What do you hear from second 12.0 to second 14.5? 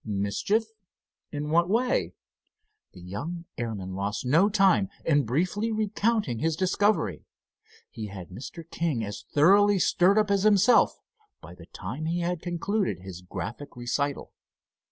he had concluded his graphic recital.